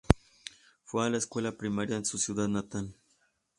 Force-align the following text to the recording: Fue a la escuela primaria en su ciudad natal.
Fue 0.83 1.05
a 1.05 1.11
la 1.11 1.19
escuela 1.19 1.51
primaria 1.51 1.95
en 1.95 2.05
su 2.05 2.17
ciudad 2.17 2.47
natal. 2.47 2.95